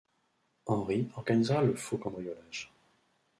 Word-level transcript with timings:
Henri 0.65 1.09
organisera 1.15 1.61
le 1.61 1.75
faux 1.75 1.99
cambriolage. 1.99 2.73